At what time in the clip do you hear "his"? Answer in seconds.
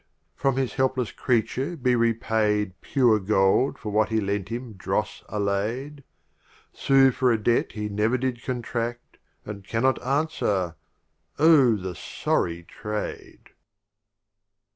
0.57-0.73